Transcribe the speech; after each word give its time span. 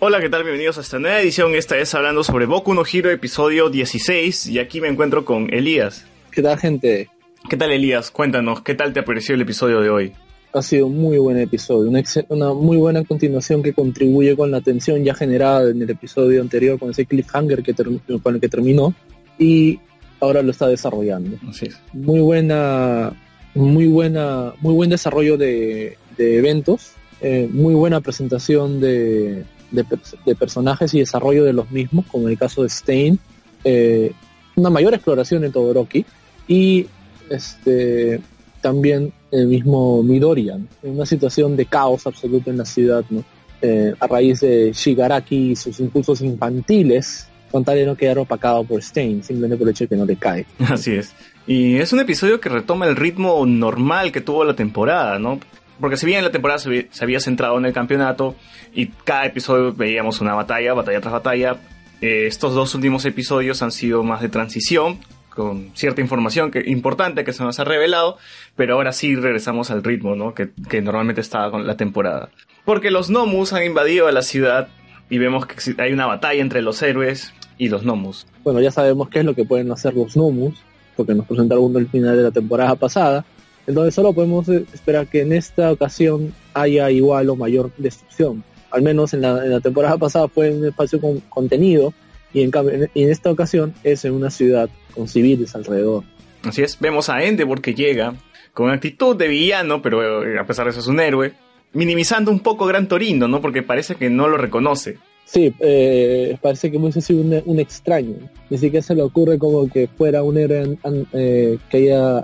Hola, 0.00 0.20
¿qué 0.20 0.28
tal? 0.28 0.44
Bienvenidos 0.44 0.78
a 0.78 0.82
esta 0.82 1.00
nueva 1.00 1.20
edición. 1.20 1.56
Esta 1.56 1.74
vez 1.74 1.92
hablando 1.92 2.22
sobre 2.22 2.46
Boku 2.46 2.72
no 2.72 2.84
Hero, 2.86 3.10
episodio 3.10 3.68
16. 3.68 4.46
Y 4.46 4.60
aquí 4.60 4.80
me 4.80 4.86
encuentro 4.86 5.24
con 5.24 5.52
Elías. 5.52 6.06
¿Qué 6.30 6.40
tal, 6.40 6.56
gente? 6.56 7.10
¿Qué 7.50 7.56
tal, 7.56 7.72
Elías? 7.72 8.12
Cuéntanos, 8.12 8.62
¿qué 8.62 8.76
tal 8.76 8.92
te 8.92 9.02
pareció 9.02 9.34
el 9.34 9.40
episodio 9.40 9.80
de 9.80 9.90
hoy? 9.90 10.12
Ha 10.52 10.62
sido 10.62 10.86
un 10.86 10.98
muy 10.98 11.18
buen 11.18 11.36
episodio, 11.36 11.90
una, 11.90 12.00
una, 12.28 12.54
muy 12.54 12.76
buena 12.76 13.02
continuación 13.02 13.60
que 13.60 13.72
contribuye 13.72 14.36
con 14.36 14.52
la 14.52 14.60
tensión 14.60 15.02
ya 15.02 15.14
generada 15.14 15.68
en 15.68 15.82
el 15.82 15.90
episodio 15.90 16.42
anterior, 16.42 16.78
con 16.78 16.90
ese 16.90 17.04
cliffhanger 17.04 17.64
que 17.64 17.74
con 17.74 18.34
el 18.36 18.40
que 18.40 18.48
terminó, 18.48 18.94
y 19.36 19.80
ahora 20.20 20.42
lo 20.42 20.52
está 20.52 20.68
desarrollando. 20.68 21.38
Así 21.48 21.66
es. 21.66 21.80
Muy 21.92 22.20
buena, 22.20 23.14
muy 23.52 23.88
buena, 23.88 24.54
muy 24.60 24.74
buen 24.74 24.90
desarrollo 24.90 25.36
de, 25.36 25.98
de 26.16 26.38
eventos, 26.38 26.92
eh, 27.20 27.48
muy 27.52 27.74
buena 27.74 28.00
presentación 28.00 28.80
de, 28.80 29.44
de, 29.70 30.34
personajes 30.34 30.94
y 30.94 31.00
desarrollo 31.00 31.44
de 31.44 31.52
los 31.52 31.70
mismos, 31.70 32.06
como 32.06 32.26
en 32.26 32.32
el 32.32 32.38
caso 32.38 32.62
de 32.62 32.68
Stain, 32.68 33.18
eh, 33.64 34.12
una 34.56 34.70
mayor 34.70 34.94
exploración 34.94 35.44
en 35.44 35.52
Todoroki 35.52 36.04
y 36.46 36.86
este 37.30 38.20
también 38.60 39.12
el 39.30 39.46
mismo 39.46 40.02
Midoriya, 40.02 40.58
en 40.82 40.90
una 40.90 41.06
situación 41.06 41.56
de 41.56 41.66
caos 41.66 42.06
absoluto 42.06 42.50
en 42.50 42.58
la 42.58 42.64
ciudad, 42.64 43.04
¿no? 43.10 43.22
Eh, 43.60 43.92
a 43.98 44.06
raíz 44.06 44.40
de 44.40 44.72
Shigaraki 44.72 45.52
y 45.52 45.56
sus 45.56 45.80
impulsos 45.80 46.20
infantiles, 46.20 47.28
con 47.50 47.64
tal 47.64 47.76
de 47.76 47.86
no 47.86 47.96
quedar 47.96 48.18
opacado 48.18 48.64
por 48.64 48.80
Stain, 48.80 49.22
simplemente 49.22 49.56
por 49.56 49.66
el 49.66 49.72
hecho 49.72 49.84
de 49.84 49.88
que 49.88 49.96
no 49.96 50.04
le 50.04 50.16
cae. 50.16 50.46
Así 50.68 50.92
es. 50.92 51.14
Y 51.46 51.76
es 51.76 51.92
un 51.92 52.00
episodio 52.00 52.40
que 52.40 52.48
retoma 52.48 52.86
el 52.86 52.96
ritmo 52.96 53.44
normal 53.46 54.12
que 54.12 54.20
tuvo 54.20 54.44
la 54.44 54.54
temporada, 54.54 55.18
¿no? 55.18 55.40
Porque 55.80 55.96
si 55.96 56.06
bien 56.06 56.24
la 56.24 56.30
temporada 56.30 56.58
se 56.58 56.88
había 57.00 57.20
centrado 57.20 57.58
en 57.58 57.66
el 57.66 57.72
campeonato 57.72 58.34
y 58.74 58.86
cada 58.86 59.26
episodio 59.26 59.72
veíamos 59.72 60.20
una 60.20 60.34
batalla, 60.34 60.74
batalla 60.74 61.00
tras 61.00 61.12
batalla, 61.12 61.56
eh, 62.00 62.26
estos 62.26 62.54
dos 62.54 62.74
últimos 62.74 63.04
episodios 63.04 63.62
han 63.62 63.72
sido 63.72 64.02
más 64.02 64.20
de 64.20 64.28
transición, 64.28 64.98
con 65.30 65.70
cierta 65.74 66.00
información 66.00 66.50
que, 66.50 66.62
importante 66.66 67.24
que 67.24 67.32
se 67.32 67.44
nos 67.44 67.60
ha 67.60 67.64
revelado, 67.64 68.18
pero 68.56 68.74
ahora 68.74 68.92
sí 68.92 69.14
regresamos 69.14 69.70
al 69.70 69.84
ritmo 69.84 70.16
¿no? 70.16 70.34
que, 70.34 70.50
que 70.68 70.80
normalmente 70.80 71.20
estaba 71.20 71.50
con 71.50 71.66
la 71.66 71.76
temporada. 71.76 72.30
Porque 72.64 72.90
los 72.90 73.08
Nomus 73.08 73.52
han 73.52 73.64
invadido 73.64 74.08
a 74.08 74.12
la 74.12 74.22
ciudad 74.22 74.68
y 75.10 75.18
vemos 75.18 75.46
que 75.46 75.80
hay 75.80 75.92
una 75.92 76.06
batalla 76.06 76.40
entre 76.40 76.60
los 76.62 76.82
héroes 76.82 77.32
y 77.56 77.68
los 77.68 77.84
Nomus. 77.84 78.26
Bueno, 78.44 78.60
ya 78.60 78.70
sabemos 78.70 79.08
qué 79.08 79.20
es 79.20 79.24
lo 79.24 79.34
que 79.34 79.44
pueden 79.44 79.70
hacer 79.72 79.94
los 79.94 80.16
Nomus, 80.16 80.60
porque 80.96 81.14
nos 81.14 81.26
presentaron 81.26 81.76
el 81.76 81.88
final 81.88 82.16
de 82.16 82.22
la 82.24 82.30
temporada 82.30 82.74
pasada. 82.76 83.24
Entonces 83.68 83.94
solo 83.94 84.14
podemos 84.14 84.48
esperar 84.48 85.06
que 85.06 85.20
en 85.20 85.32
esta 85.32 85.70
ocasión 85.70 86.32
haya 86.54 86.90
igual 86.90 87.28
o 87.28 87.36
mayor 87.36 87.70
destrucción. 87.76 88.42
Al 88.70 88.80
menos 88.80 89.12
en 89.12 89.20
la, 89.20 89.44
en 89.44 89.60
temporada 89.60 89.98
pasada 89.98 90.26
fue 90.26 90.50
un 90.50 90.64
espacio 90.64 90.98
con 90.98 91.20
contenido 91.20 91.92
y 92.32 92.42
en, 92.42 92.50
en, 92.54 92.90
en 92.94 93.10
esta 93.10 93.30
ocasión 93.30 93.74
es 93.84 94.06
en 94.06 94.14
una 94.14 94.30
ciudad 94.30 94.70
con 94.94 95.06
civiles 95.06 95.54
alrededor. 95.54 96.02
Así 96.44 96.62
es, 96.62 96.80
vemos 96.80 97.10
a 97.10 97.22
Endeavor 97.22 97.60
que 97.60 97.74
llega 97.74 98.14
con 98.54 98.70
actitud 98.70 99.14
de 99.14 99.28
villano, 99.28 99.82
pero 99.82 100.22
a 100.40 100.44
pesar 100.46 100.64
de 100.64 100.70
eso 100.70 100.80
es 100.80 100.86
un 100.86 100.98
héroe, 100.98 101.34
minimizando 101.74 102.30
un 102.30 102.40
poco 102.40 102.64
Gran 102.64 102.88
Torino, 102.88 103.28
¿no? 103.28 103.42
Porque 103.42 103.62
parece 103.62 103.96
que 103.96 104.08
no 104.08 104.28
lo 104.28 104.38
reconoce. 104.38 104.96
Sí, 105.30 105.54
eh, 105.60 106.38
parece 106.40 106.70
que 106.70 106.78
hubiese 106.78 107.02
sido 107.02 107.20
un, 107.20 107.42
un, 107.44 107.60
extraño. 107.60 108.14
Ni 108.48 108.56
siquiera 108.56 108.82
se 108.82 108.94
le 108.94 109.02
ocurre 109.02 109.38
como 109.38 109.68
que 109.68 109.86
fuera 109.86 110.22
un 110.22 110.38
héroe 110.38 110.78
eh, 111.12 111.58
que 111.68 111.76
haya, 111.76 112.22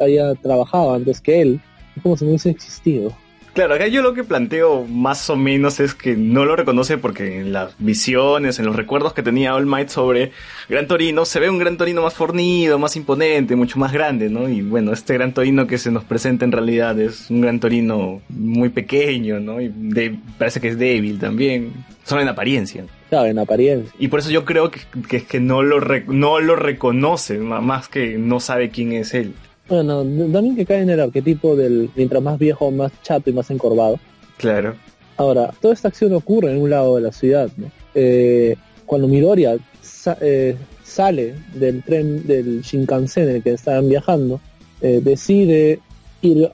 haya 0.00 0.34
trabajado 0.36 0.94
antes 0.94 1.20
que 1.20 1.42
él. 1.42 1.60
Es 1.94 2.02
como 2.02 2.16
si 2.16 2.24
no 2.24 2.30
hubiese 2.30 2.48
existido. 2.48 3.12
Claro, 3.56 3.72
acá 3.72 3.86
yo 3.86 4.02
lo 4.02 4.12
que 4.12 4.22
planteo 4.22 4.84
más 4.84 5.30
o 5.30 5.34
menos 5.34 5.80
es 5.80 5.94
que 5.94 6.14
no 6.14 6.44
lo 6.44 6.56
reconoce 6.56 6.98
porque 6.98 7.40
en 7.40 7.54
las 7.54 7.74
visiones, 7.78 8.58
en 8.58 8.66
los 8.66 8.76
recuerdos 8.76 9.14
que 9.14 9.22
tenía 9.22 9.54
All 9.54 9.64
Might 9.64 9.88
sobre 9.88 10.32
Gran 10.68 10.86
Torino, 10.86 11.24
se 11.24 11.40
ve 11.40 11.48
un 11.48 11.58
Gran 11.58 11.78
Torino 11.78 12.02
más 12.02 12.12
fornido, 12.12 12.78
más 12.78 12.96
imponente, 12.96 13.56
mucho 13.56 13.78
más 13.78 13.94
grande, 13.94 14.28
¿no? 14.28 14.46
Y 14.46 14.60
bueno, 14.60 14.92
este 14.92 15.14
Gran 15.14 15.32
Torino 15.32 15.66
que 15.66 15.78
se 15.78 15.90
nos 15.90 16.04
presenta 16.04 16.44
en 16.44 16.52
realidad 16.52 17.00
es 17.00 17.30
un 17.30 17.40
Gran 17.40 17.58
Torino 17.58 18.20
muy 18.28 18.68
pequeño, 18.68 19.40
¿no? 19.40 19.58
Y 19.58 19.72
de, 19.74 20.18
parece 20.36 20.60
que 20.60 20.68
es 20.68 20.78
débil 20.78 21.18
también, 21.18 21.72
solo 22.04 22.20
en 22.20 22.28
apariencia. 22.28 22.84
Claro, 23.08 23.24
en 23.24 23.38
apariencia. 23.38 23.90
Y 23.98 24.08
por 24.08 24.20
eso 24.20 24.28
yo 24.28 24.44
creo 24.44 24.70
que, 24.70 24.80
que, 25.08 25.24
que 25.24 25.40
no, 25.40 25.62
lo 25.62 25.80
no 26.08 26.40
lo 26.40 26.56
reconoce, 26.56 27.38
más 27.38 27.88
que 27.88 28.18
no 28.18 28.38
sabe 28.38 28.68
quién 28.68 28.92
es 28.92 29.14
él. 29.14 29.32
Bueno, 29.68 29.98
también 30.04 30.54
que 30.54 30.64
cae 30.64 30.82
en 30.82 30.90
el 30.90 31.00
arquetipo 31.00 31.56
del 31.56 31.90
mientras 31.96 32.22
más 32.22 32.38
viejo, 32.38 32.70
más 32.70 32.92
chato 33.02 33.30
y 33.30 33.32
más 33.32 33.50
encorvado. 33.50 33.98
Claro. 34.36 34.74
Ahora, 35.16 35.52
toda 35.60 35.74
esta 35.74 35.88
acción 35.88 36.12
ocurre 36.12 36.52
en 36.52 36.60
un 36.60 36.70
lado 36.70 36.96
de 36.96 37.02
la 37.02 37.12
ciudad, 37.12 37.50
¿no? 37.56 37.70
Eh, 37.94 38.56
cuando 38.84 39.08
Midoriya 39.08 39.56
sa 39.80 40.16
eh, 40.20 40.56
sale 40.84 41.34
del 41.54 41.82
tren 41.82 42.26
del 42.26 42.62
Shinkansen 42.62 43.28
en 43.28 43.36
el 43.36 43.42
que 43.42 43.54
estaban 43.54 43.88
viajando, 43.88 44.40
eh, 44.82 45.00
decide 45.02 45.80
ir, 46.22 46.50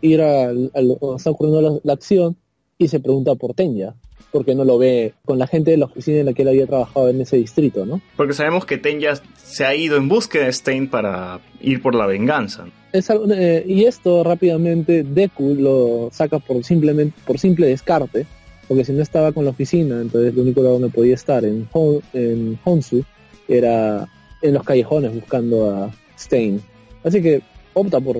ir 0.00 0.22
a, 0.22 0.44
a, 0.44 0.50
a, 0.50 1.16
está 1.16 1.30
ocurriendo 1.30 1.60
la, 1.60 1.80
la, 1.82 1.92
acción 1.92 2.36
y 2.78 2.88
se 2.88 3.00
pregunta 3.00 3.34
por 3.34 3.54
Tenya 3.54 3.94
porque 4.30 4.54
no 4.54 4.64
lo 4.64 4.78
ve 4.78 5.14
con 5.24 5.38
la 5.38 5.46
gente 5.46 5.70
de 5.70 5.78
la 5.78 5.86
oficina 5.86 6.18
en 6.18 6.26
la 6.26 6.32
que 6.32 6.42
él 6.42 6.48
había 6.48 6.66
trabajado 6.66 7.08
en 7.08 7.20
ese 7.20 7.36
distrito, 7.36 7.86
¿no? 7.86 8.00
Porque 8.16 8.34
sabemos 8.34 8.64
que 8.64 8.78
Ten 8.78 9.00
ya 9.00 9.14
se 9.36 9.64
ha 9.64 9.74
ido 9.74 9.96
en 9.96 10.08
búsqueda 10.08 10.44
de 10.44 10.52
Stein 10.52 10.88
para 10.88 11.40
ir 11.60 11.80
por 11.80 11.94
la 11.94 12.06
venganza. 12.06 12.66
Es, 12.92 13.10
eh, 13.10 13.64
y 13.66 13.84
esto 13.84 14.24
rápidamente 14.24 15.02
Deku 15.02 15.54
lo 15.54 16.10
saca 16.12 16.38
por 16.38 16.64
simplemente 16.64 17.18
por 17.26 17.38
simple 17.38 17.66
descarte, 17.66 18.26
porque 18.66 18.84
si 18.84 18.92
no 18.92 19.02
estaba 19.02 19.32
con 19.32 19.44
la 19.44 19.50
oficina, 19.50 20.00
entonces 20.00 20.32
el 20.32 20.40
único 20.40 20.60
lugar 20.60 20.74
donde 20.74 20.94
podía 20.94 21.14
estar 21.14 21.44
en, 21.44 21.68
Hon, 21.72 22.00
en 22.12 22.58
Honsu 22.64 23.04
era 23.48 24.06
en 24.42 24.54
los 24.54 24.62
callejones 24.62 25.14
buscando 25.14 25.70
a 25.70 25.90
Stein. 26.18 26.60
Así 27.04 27.22
que 27.22 27.42
opta 27.74 28.00
por 28.00 28.18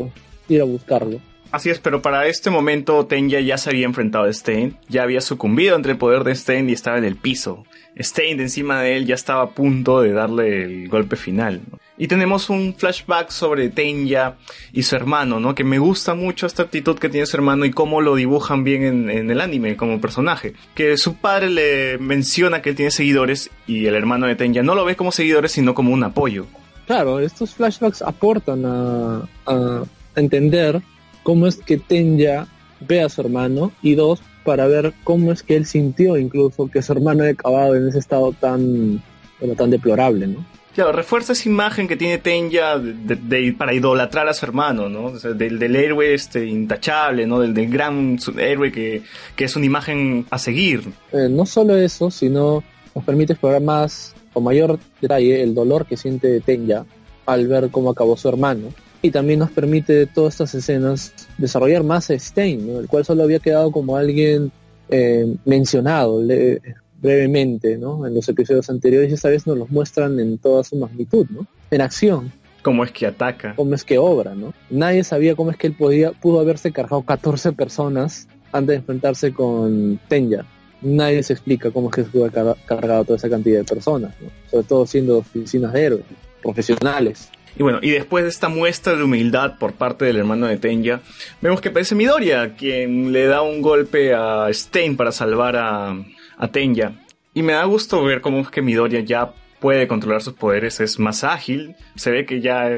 ir 0.49 0.61
a 0.61 0.65
buscarlo. 0.65 1.21
Así 1.51 1.71
es, 1.71 1.79
pero 1.79 2.03
para 2.03 2.27
este 2.27 2.51
momento 2.51 3.07
Tenya 3.07 3.41
ya 3.41 3.57
se 3.57 3.71
había 3.71 3.87
enfrentado 3.87 4.25
a 4.25 4.33
Stein, 4.33 4.77
ya 4.89 5.03
había 5.03 5.23
sucumbido 5.23 5.77
ante 5.77 5.91
el 5.91 5.97
poder 5.97 6.23
de 6.23 6.35
Stein 6.35 6.69
y 6.69 6.75
estaba 6.75 6.99
en 6.99 7.05
el 7.05 7.17
piso. 7.17 7.65
Stein 7.99 8.39
encima 8.39 8.83
de 8.83 8.97
él 8.97 9.07
ya 9.07 9.15
estaba 9.15 9.43
a 9.43 9.51
punto 9.51 10.03
de 10.03 10.13
darle 10.13 10.65
el 10.65 10.89
golpe 10.89 11.17
final. 11.17 11.63
Y 11.97 12.07
tenemos 12.07 12.51
un 12.51 12.75
flashback 12.75 13.31
sobre 13.31 13.71
Tenya 13.71 14.37
y 14.73 14.83
su 14.83 14.95
hermano, 14.95 15.41
¿no? 15.41 15.55
Que 15.55 15.65
me 15.65 15.79
gusta 15.79 16.15
mucho 16.15 16.47
esta 16.47 16.65
actitud 16.65 16.99
que 16.99 17.09
tiene 17.09 17.27
su 17.27 17.37
hermano 17.39 17.65
y 17.65 17.71
cómo 17.71 18.03
lo 18.03 18.15
dibujan 18.15 18.63
bien 18.63 19.11
en, 19.11 19.31
el 19.31 19.41
anime 19.41 19.77
como 19.77 20.01
personaje. 20.01 20.53
Que 20.75 20.99
su 20.99 21.17
padre 21.17 21.49
le 21.49 21.99
menciona 21.99 22.61
que 22.61 22.71
él 22.71 22.77
tiene 22.77 22.91
seguidores 22.91 23.51
y 23.67 23.87
el 23.87 23.95
hermano 23.95 24.27
de 24.27 24.37
Tenya 24.37 24.63
no 24.63 24.75
lo 24.75 24.85
ve 24.85 24.97
como 24.97 25.13
seguidores 25.13 25.53
sino 25.53 25.75
como 25.75 25.93
un 25.93 26.05
apoyo. 26.05 26.47
Claro, 26.87 27.19
estos 27.21 27.55
flashbacks 27.55 28.03
aportan 28.03 28.63
a 28.65 29.83
entender 30.15 30.81
cómo 31.29 31.47
es 31.47 31.57
que 31.57 31.77
Tenya 31.77 32.47
ve 32.81 33.03
a 33.03 33.11
su 33.11 33.21
hermano 33.21 33.71
y 33.83 33.95
dos, 33.95 34.23
para 34.45 34.67
ver 34.67 34.95
cómo 35.05 35.31
es 35.31 35.43
que 35.43 35.57
él 35.57 35.67
sintió 35.67 36.17
incluso 36.17 36.71
que 36.71 36.81
su 36.81 36.93
hermano 36.93 37.23
haya 37.23 37.33
acabado 37.33 37.77
en 37.77 37.87
ese 37.87 37.99
estado 37.99 38.33
tan, 38.33 39.03
bueno, 39.39 39.55
tan 39.55 39.69
deplorable, 39.69 40.27
¿no? 40.27 40.47
Claro, 40.75 40.93
refuerza 40.93 41.35
esa 41.35 41.47
imagen 41.47 41.87
que 41.87 41.99
tiene 41.99 42.17
Tenya 42.17 42.79
de, 42.79 43.55
para 43.59 43.75
idolatrar 43.75 44.27
a 44.27 44.33
su 44.33 44.47
hermano, 44.47 44.89
¿no? 44.89 45.05
O 45.05 45.19
sea, 45.19 45.33
del, 45.33 45.59
del, 45.59 45.77
héroe 45.77 46.15
este 46.15 46.47
intachable, 46.47 47.27
¿no? 47.27 47.41
Del, 47.41 47.53
del 47.53 47.69
gran 47.69 48.19
héroe 48.39 48.73
que, 48.73 49.03
que, 49.37 49.45
es 49.45 49.55
una 49.55 49.67
imagen 49.67 50.25
a 50.31 50.39
seguir. 50.39 50.81
Eh, 51.13 51.29
no 51.29 51.45
solo 51.45 51.77
eso, 51.77 52.11
sino 52.11 52.65
nos 52.95 53.05
permite 53.05 53.35
explorar 53.35 53.61
más 53.61 54.15
con 54.33 54.45
mayor 54.45 54.79
detalle 54.99 55.43
el 55.43 55.55
dolor 55.55 55.85
que 55.85 55.99
siente 55.99 56.41
Tenya 56.41 56.87
al 57.27 57.47
ver 57.49 57.69
cómo 57.71 57.91
acabó 57.91 58.17
su 58.17 58.31
hermano 58.31 58.73
y 59.03 59.11
también 59.11 59.39
nos 59.39 59.51
permite 59.51 60.07
todas 60.07 60.35
estas 60.35 60.55
escenas 60.55 61.13
desarrollar 61.37 61.85
más 61.85 62.11
a 62.11 62.19
Stein, 62.19 62.67
¿no? 62.67 62.81
el 62.81 62.89
cual 62.89 63.05
solo 63.05 63.23
había 63.23 63.39
quedado 63.39 63.71
como 63.71 63.97
alguien 63.97 64.51
eh, 64.89 65.37
mencionado, 65.45 66.23
le, 66.23 66.61
brevemente, 67.01 67.77
¿no? 67.79 68.07
En 68.07 68.15
los 68.15 68.29
episodios 68.29 68.69
anteriores 68.71 69.11
y 69.11 69.15
esta 69.15 69.29
vez 69.29 69.47
nos 69.47 69.57
los 69.57 69.71
muestran 69.71 70.19
en 70.19 70.39
toda 70.39 70.65
su 70.65 70.77
magnitud, 70.77 71.27
¿no? 71.31 71.47
En 71.71 71.81
acción. 71.81 72.33
Cómo 72.63 72.85
es 72.85 72.91
que 72.91 73.07
ataca. 73.07 73.55
Cómo 73.55 73.75
es 73.75 73.85
que 73.85 73.99
obra, 73.99 74.35
¿no? 74.35 74.53
Nadie 74.69 75.05
sabía 75.05 75.37
cómo 75.37 75.51
es 75.51 75.57
que 75.57 75.69
él 75.69 75.75
podía, 75.75 76.13
pudo 76.13 76.41
haberse 76.41 76.73
cargado 76.73 77.03
14 77.03 77.53
personas 77.53 78.27
antes 78.53 78.69
de 78.69 78.77
enfrentarse 78.77 79.33
con 79.33 80.01
Tenya. 80.09 80.45
Nadie 80.83 81.23
se 81.23 81.33
explica 81.33 81.71
cómo 81.71 81.89
es 81.89 81.97
que 81.97 82.05
se 82.05 82.11
pudo 82.11 82.25
haber 82.25 82.57
cargado 82.67 83.05
toda 83.05 83.17
esa 83.17 83.29
cantidad 83.29 83.59
de 83.59 83.65
personas, 83.65 84.15
¿no? 84.21 84.29
Sobre 84.51 84.65
todo 84.65 84.87
siendo 84.87 85.19
oficinas 85.19 85.73
de 85.73 85.85
héroes, 85.85 86.05
profesionales. 86.43 87.31
Y 87.59 87.63
bueno, 87.65 87.81
y 87.83 87.91
después 87.91 88.23
de 88.23 88.31
esta 88.31 88.49
muestra 88.49 88.95
de 88.95 89.03
humildad 89.03 89.59
por 89.59 89.73
parte 89.73 90.05
del 90.05 90.17
hermano 90.17 90.47
de 90.47 90.59
Tenya, 90.59 91.01
vemos 91.41 91.61
que 91.61 91.71
aparece 91.71 91.97
Midoriya, 91.97 92.55
quien 92.55 93.13
le 93.13 93.27
da 93.27 93.43
un 93.43 93.61
golpe 93.61 94.15
a 94.15 94.47
Stein 94.53 94.97
para 94.97 95.11
salvar 95.11 95.57
a, 95.57 95.97
a 96.37 96.49
Tenya. 96.53 97.05
Y 97.35 97.43
me 97.43 97.55
da 97.55 97.65
gusto 97.65 98.03
ver 98.05 98.21
cómo 98.21 98.41
es 98.41 98.49
que 98.49 98.63
Midoriya 98.63 99.01
ya 99.01 99.33
puede 99.59 99.89
controlar 99.89 100.23
sus 100.23 100.35
poderes, 100.35 100.79
es 100.79 101.01
más 101.01 101.25
ágil, 101.25 101.75
se 101.97 102.13
ve 102.13 102.25
que 102.27 102.41
ya 102.41 102.71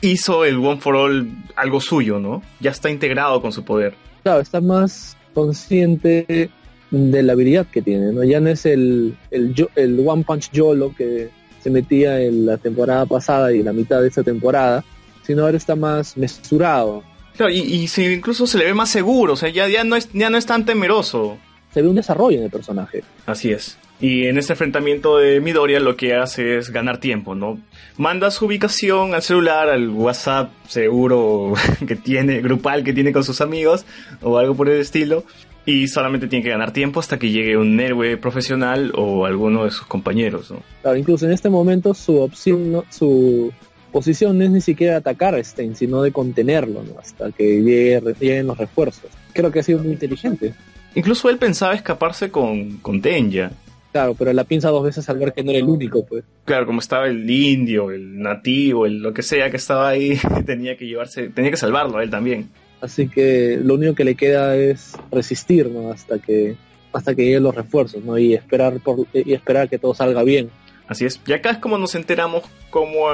hizo 0.00 0.46
el 0.46 0.56
One 0.56 0.80
for 0.80 0.96
All 0.96 1.28
algo 1.54 1.80
suyo, 1.80 2.18
¿no? 2.18 2.42
Ya 2.58 2.70
está 2.70 2.88
integrado 2.88 3.42
con 3.42 3.52
su 3.52 3.64
poder. 3.64 3.94
Claro, 4.22 4.40
está 4.40 4.62
más 4.62 5.14
consciente 5.34 6.50
de 6.90 7.22
la 7.22 7.34
habilidad 7.34 7.66
que 7.66 7.82
tiene, 7.82 8.12
¿no? 8.12 8.24
Ya 8.24 8.40
no 8.40 8.48
es 8.48 8.64
el, 8.64 9.14
el, 9.30 9.68
el 9.76 10.02
One 10.06 10.24
Punch 10.24 10.50
Yolo 10.52 10.94
que 10.96 11.30
se 11.62 11.70
metía 11.70 12.20
en 12.20 12.46
la 12.46 12.56
temporada 12.58 13.06
pasada 13.06 13.52
y 13.52 13.62
la 13.62 13.72
mitad 13.72 14.00
de 14.00 14.08
esta 14.08 14.22
temporada, 14.22 14.84
sino 15.22 15.44
ahora 15.44 15.56
está 15.56 15.76
más 15.76 16.16
mesurado. 16.16 17.02
Claro, 17.36 17.52
y, 17.52 17.60
y 17.60 17.88
incluso 18.12 18.46
se 18.46 18.58
le 18.58 18.64
ve 18.66 18.74
más 18.74 18.90
seguro, 18.90 19.34
o 19.34 19.36
sea, 19.36 19.48
ya, 19.48 19.68
ya, 19.68 19.84
no 19.84 19.96
es, 19.96 20.10
ya 20.12 20.28
no 20.28 20.36
es 20.36 20.46
tan 20.46 20.64
temeroso. 20.66 21.38
Se 21.72 21.80
ve 21.80 21.88
un 21.88 21.94
desarrollo 21.94 22.38
en 22.38 22.44
el 22.44 22.50
personaje. 22.50 23.02
Así 23.24 23.50
es. 23.50 23.78
Y 23.98 24.26
en 24.26 24.36
este 24.36 24.54
enfrentamiento 24.54 25.16
de 25.18 25.40
Midoriya 25.40 25.78
lo 25.78 25.96
que 25.96 26.16
hace 26.16 26.58
es 26.58 26.70
ganar 26.70 26.98
tiempo, 26.98 27.36
¿no? 27.36 27.60
Manda 27.96 28.32
su 28.32 28.46
ubicación 28.46 29.14
al 29.14 29.22
celular, 29.22 29.70
al 29.70 29.88
WhatsApp 29.88 30.50
seguro 30.66 31.54
que 31.86 31.94
tiene, 31.94 32.40
grupal 32.40 32.82
que 32.82 32.92
tiene 32.92 33.12
con 33.12 33.22
sus 33.22 33.40
amigos, 33.40 33.86
o 34.20 34.36
algo 34.38 34.56
por 34.56 34.68
el 34.68 34.80
estilo, 34.80 35.24
y 35.64 35.86
solamente 35.88 36.26
tiene 36.26 36.42
que 36.42 36.50
ganar 36.50 36.72
tiempo 36.72 37.00
hasta 37.00 37.18
que 37.18 37.30
llegue 37.30 37.56
un 37.56 37.78
héroe 37.78 38.16
profesional 38.16 38.92
o 38.96 39.26
alguno 39.26 39.64
de 39.64 39.70
sus 39.70 39.86
compañeros. 39.86 40.50
¿no? 40.50 40.62
Claro, 40.82 40.96
incluso 40.96 41.26
en 41.26 41.32
este 41.32 41.48
momento 41.48 41.94
su 41.94 42.20
opción, 42.20 42.82
su 42.90 43.52
posición 43.92 44.38
no 44.38 44.44
es 44.44 44.50
ni 44.50 44.60
siquiera 44.60 44.96
atacar 44.96 45.34
a 45.34 45.44
Stein, 45.44 45.76
sino 45.76 46.02
de 46.02 46.12
contenerlo 46.12 46.82
¿no? 46.82 46.98
hasta 46.98 47.30
que 47.30 47.62
lleguen 47.62 48.46
los 48.46 48.58
refuerzos. 48.58 49.10
Creo 49.32 49.50
que 49.50 49.60
ha 49.60 49.62
sido 49.62 49.78
muy 49.78 49.92
inteligente. 49.92 50.54
Incluso 50.94 51.30
él 51.30 51.38
pensaba 51.38 51.74
escaparse 51.74 52.30
con, 52.30 52.78
con 52.78 53.00
Tenya. 53.00 53.52
Claro, 53.92 54.14
pero 54.14 54.32
la 54.32 54.44
piensa 54.44 54.70
dos 54.70 54.84
veces 54.84 55.08
al 55.10 55.18
ver 55.18 55.34
que 55.34 55.44
no 55.44 55.50
era 55.50 55.60
el 55.60 55.68
único, 55.68 56.04
pues. 56.06 56.24
Claro, 56.46 56.64
como 56.64 56.80
estaba 56.80 57.06
el 57.06 57.28
indio, 57.30 57.90
el 57.90 58.20
nativo, 58.20 58.86
el 58.86 59.02
lo 59.02 59.12
que 59.12 59.22
sea 59.22 59.50
que 59.50 59.58
estaba 59.58 59.90
ahí, 59.90 60.18
tenía 60.46 60.76
que 60.76 60.86
llevarse, 60.86 61.28
tenía 61.28 61.50
que 61.50 61.58
salvarlo 61.58 61.98
a 61.98 62.02
él 62.02 62.10
también. 62.10 62.48
Así 62.82 63.08
que 63.08 63.58
lo 63.62 63.74
único 63.74 63.94
que 63.94 64.04
le 64.04 64.16
queda 64.16 64.56
es 64.56 64.92
resistir, 65.10 65.70
¿no? 65.70 65.92
Hasta 65.92 66.18
que 66.18 66.56
hasta 66.92 67.14
que 67.14 67.24
lleguen 67.24 67.44
los 67.44 67.54
refuerzos, 67.54 68.04
¿no? 68.04 68.18
Y 68.18 68.34
esperar 68.34 68.80
por 68.80 69.06
y 69.14 69.32
esperar 69.32 69.70
que 69.70 69.78
todo 69.78 69.94
salga 69.94 70.22
bien. 70.24 70.50
Así 70.88 71.06
es. 71.06 71.20
Y 71.26 71.32
acá 71.32 71.52
es 71.52 71.58
como 71.58 71.78
nos 71.78 71.94
enteramos 71.94 72.42
cómo 72.70 73.06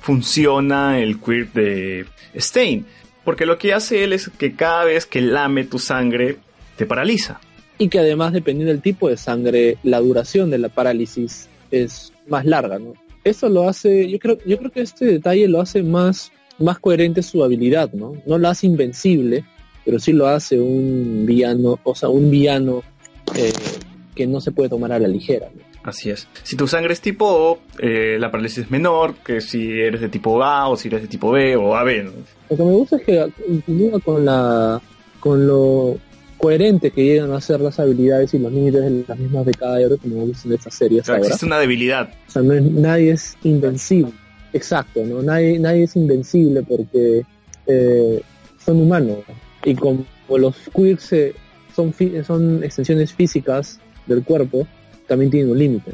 funciona 0.00 0.98
el 0.98 1.20
queer 1.20 1.52
de 1.52 2.06
Stein. 2.34 2.86
Porque 3.24 3.46
lo 3.46 3.58
que 3.58 3.74
hace 3.74 4.02
él 4.02 4.14
es 4.14 4.30
que 4.30 4.56
cada 4.56 4.84
vez 4.84 5.04
que 5.04 5.20
lame 5.20 5.64
tu 5.64 5.78
sangre, 5.78 6.38
te 6.76 6.86
paraliza. 6.86 7.40
Y 7.76 7.88
que 7.88 7.98
además, 7.98 8.32
dependiendo 8.32 8.72
del 8.72 8.82
tipo 8.82 9.08
de 9.08 9.18
sangre, 9.18 9.76
la 9.82 10.00
duración 10.00 10.50
de 10.50 10.58
la 10.58 10.70
parálisis 10.70 11.48
es 11.70 12.12
más 12.26 12.46
larga, 12.46 12.78
¿no? 12.78 12.94
Eso 13.22 13.50
lo 13.50 13.68
hace, 13.68 14.08
yo 14.08 14.18
creo, 14.18 14.38
yo 14.46 14.56
creo 14.58 14.70
que 14.70 14.80
este 14.80 15.04
detalle 15.04 15.46
lo 15.46 15.60
hace 15.60 15.82
más 15.82 16.32
más 16.60 16.78
coherente 16.78 17.22
su 17.22 17.42
habilidad, 17.42 17.92
¿no? 17.92 18.14
No 18.26 18.38
lo 18.38 18.48
hace 18.48 18.66
invencible, 18.66 19.44
pero 19.84 19.98
sí 19.98 20.12
lo 20.12 20.26
hace 20.26 20.58
un 20.58 21.24
villano, 21.26 21.78
o 21.82 21.94
sea, 21.94 22.08
un 22.08 22.30
villano 22.30 22.82
eh, 23.34 23.52
que 24.14 24.26
no 24.26 24.40
se 24.40 24.52
puede 24.52 24.68
tomar 24.68 24.92
a 24.92 24.98
la 24.98 25.08
ligera. 25.08 25.48
Así 25.82 26.10
es. 26.10 26.28
Si 26.42 26.56
tu 26.56 26.66
sangre 26.66 26.92
es 26.92 27.00
tipo 27.00 27.24
O, 27.26 27.58
eh, 27.78 28.18
la 28.18 28.30
parálisis 28.30 28.64
es 28.64 28.70
menor 28.70 29.14
que 29.24 29.40
si 29.40 29.70
eres 29.72 30.02
de 30.02 30.10
tipo 30.10 30.42
A 30.42 30.68
o 30.68 30.76
si 30.76 30.88
eres 30.88 31.02
de 31.02 31.08
tipo 31.08 31.30
B 31.30 31.56
o 31.56 31.74
AB. 31.74 32.04
Lo 32.50 32.56
que 32.56 32.62
me 32.62 32.72
gusta 32.72 32.96
es 32.96 33.02
que 33.04 33.32
continúa 33.46 33.98
con 34.00 34.24
la 34.24 34.80
con 35.20 35.46
lo 35.46 35.98
coherente 36.36 36.90
que 36.90 37.04
llegan 37.04 37.32
a 37.32 37.40
ser 37.40 37.60
las 37.60 37.78
habilidades 37.78 38.32
y 38.32 38.38
los 38.38 38.50
límites 38.52 38.82
de 38.82 39.04
las 39.06 39.18
mismas 39.18 39.44
de 39.44 39.52
cada 39.52 39.80
héroe 39.80 39.98
como 39.98 40.20
vemos 40.20 40.44
en 40.44 40.52
esta 40.52 40.70
serie. 40.70 41.00
existe 41.00 41.46
una 41.46 41.58
debilidad. 41.58 42.10
O 42.28 42.30
sea, 42.30 42.42
nadie 42.42 43.12
es 43.12 43.36
invencible. 43.42 44.12
Exacto, 44.52 45.04
¿no? 45.04 45.22
Nadie, 45.22 45.58
nadie 45.58 45.84
es 45.84 45.96
invencible 45.96 46.62
porque 46.62 47.22
eh, 47.66 48.22
son 48.64 48.80
humanos. 48.80 49.18
Y 49.64 49.74
como 49.74 50.04
los 50.28 50.56
queers 50.74 51.14
son, 51.74 51.94
son 52.24 52.64
extensiones 52.64 53.12
físicas 53.12 53.78
del 54.06 54.24
cuerpo, 54.24 54.66
también 55.06 55.30
tienen 55.30 55.50
un 55.50 55.58
límite. 55.58 55.92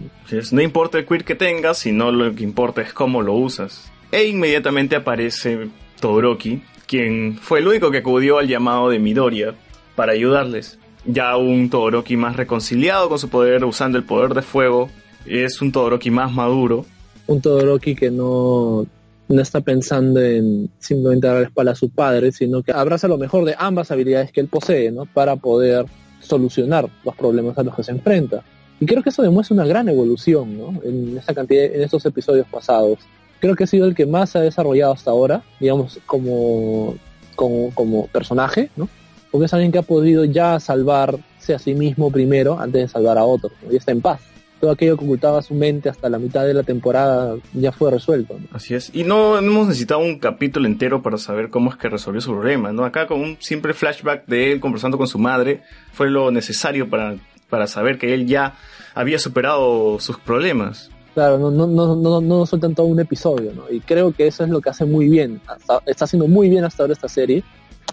¿no? 0.53 0.63
importa 0.63 0.99
el 0.99 1.07
queer 1.07 1.25
que 1.25 1.35
tengas, 1.35 1.79
sino 1.79 2.11
lo 2.13 2.35
que 2.35 2.45
importa 2.45 2.83
es 2.83 2.93
cómo 2.93 3.23
lo 3.23 3.35
usas. 3.35 3.91
E 4.13 4.25
inmediatamente 4.25 4.97
aparece 4.97 5.69
Todoroki, 6.01 6.63
quien 6.87 7.39
fue 7.41 7.59
el 7.59 7.69
único 7.69 7.91
que 7.91 7.99
acudió 7.99 8.39
al 8.39 8.49
llamado 8.49 8.89
de 8.89 8.99
Midoriya 8.99 9.55
para 9.95 10.13
ayudarles. 10.13 10.79
Ya 11.05 11.37
un 11.37 11.71
Todoroki 11.71 12.17
más 12.17 12.37
reconciliado 12.37 13.09
con 13.09 13.19
su 13.19 13.29
poder 13.29 13.65
usando 13.65 13.99
el 13.99 14.05
poder 14.05 14.35
de 14.35 14.43
fuego, 14.43 14.91
es 15.25 15.61
un 15.61 15.73
Todoroki 15.73 16.11
más 16.11 16.33
maduro 16.33 16.87
un 17.27 17.41
Todoroki 17.41 17.95
que 17.95 18.11
no, 18.11 18.87
no 19.29 19.43
está 19.43 19.61
pensando 19.61 20.21
en 20.21 20.71
simplemente 20.79 21.27
dar 21.27 21.37
la 21.37 21.47
espalda 21.47 21.73
a 21.73 21.77
su 21.77 21.91
padre, 21.91 22.33
sino 22.33 22.63
que 22.63 22.73
abraza 22.73 23.09
lo 23.09 23.19
mejor 23.19 23.45
de 23.45 23.55
ambas 23.59 23.91
habilidades 23.91 24.33
que 24.33 24.41
él 24.41 24.49
posee, 24.49 24.91
¿no? 24.91 25.07
Para 25.07 25.37
poder 25.37 25.87
solucionar 26.21 26.89
los 27.05 27.17
problemas 27.17 27.59
a 27.59 27.63
los 27.63 27.75
que 27.75 27.83
se 27.83 27.93
enfrenta. 27.93 28.43
Y 28.79 28.87
creo 28.87 29.03
que 29.03 29.09
eso 29.09 29.23
demuestra 29.23 29.55
una 29.55 29.67
gran 29.67 29.89
evolución, 29.89 30.57
¿no? 30.57 30.81
En 30.85 31.17
esta 31.19 31.35
cantidad, 31.35 31.65
en 31.65 31.83
estos 31.83 32.05
episodios 32.07 32.47
pasados. 32.49 32.99
Creo 33.41 33.55
que 33.55 33.65
ha 33.65 33.67
sido 33.67 33.87
el 33.87 33.95
que 33.95 34.07
más 34.07 34.31
se 34.31 34.39
ha 34.39 34.43
desarrollado 34.43 34.93
hasta 34.93 35.11
ahora, 35.11 35.43
digamos, 35.61 35.99
como, 36.07 36.95
como, 37.35 38.07
personaje, 38.09 38.71
¿no? 38.77 38.89
Porque 39.31 39.47
es 39.47 39.55
alguien 39.55 39.73
que 39.73 39.79
ha 39.79 39.83
podido 39.83 40.25
ya 40.25 40.59
salvarse 40.61 41.55
a 41.55 41.59
sí 41.59 41.75
mismo 41.75 42.11
primero 42.11 42.59
antes 42.59 42.83
de 42.83 42.89
salvar 42.89 43.19
a 43.19 43.25
otros, 43.25 43.53
y 43.71 43.77
está 43.77 43.93
en 43.93 44.01
paz 44.01 44.21
todo 44.61 44.71
aquello 44.71 44.97
que 44.97 45.05
ocultaba 45.05 45.43
su 45.43 45.55
mente 45.55 45.89
hasta 45.89 46.09
la 46.09 46.19
mitad 46.19 46.45
de 46.45 46.55
la 46.55 46.63
temporada 46.63 47.37
ya 47.53 47.73
fue 47.73 47.91
resuelto. 47.91 48.39
Así 48.53 48.75
es. 48.75 48.91
Y 48.95 49.05
no, 49.05 49.39
hemos 49.39 49.69
necesitado 49.69 50.01
un 50.01 50.19
capítulo 50.19 50.67
entero 50.67 51.03
para 51.03 51.19
saber 51.19 51.51
cómo 51.51 51.71
es 51.71 51.77
que 51.77 51.89
resolvió 51.89 52.21
su 52.21 52.33
problema, 52.33 52.73
¿no? 52.73 52.85
Acá 52.85 53.07
con 53.07 53.21
un 53.21 53.37
simple 53.41 53.75
flashback 53.75 54.27
de 54.27 54.53
él 54.53 54.61
conversando 54.61 54.99
con 54.99 55.07
su 55.07 55.19
madre 55.19 55.63
fue 55.93 56.11
lo 56.11 56.31
necesario 56.31 56.89
para, 56.89 57.17
para 57.51 57.67
saber 57.67 57.99
que 57.99 58.15
él 58.15 58.27
ya 58.27 58.55
había 58.95 59.19
superado 59.19 59.99
sus 60.01 60.19
problemas. 60.19 60.91
Claro, 61.15 61.39
no, 61.39 61.51
no, 61.51 61.67
no, 61.67 61.97
no, 61.97 62.21
no 62.21 62.47
sueltan 62.47 62.75
todo 62.75 62.87
un 62.87 63.01
episodio, 63.01 63.53
¿no? 63.55 63.65
Y 63.71 63.81
creo 63.81 64.13
que 64.13 64.27
eso 64.27 64.45
es 64.45 64.51
lo 64.51 64.61
que 64.61 64.71
hace 64.71 64.85
muy 64.85 65.09
bien, 65.09 65.41
está 65.87 66.05
haciendo 66.05 66.29
muy 66.29 66.51
bien 66.51 66.65
hasta 66.65 66.83
ahora 66.83 66.93
esta 66.93 67.09
serie, 67.09 67.43